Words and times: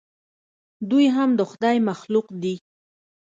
دوى 0.89 1.07
هم 1.15 1.29
د 1.39 1.41
خداى 1.51 1.77
مخلوق 1.89 2.27
دي. 2.41 2.55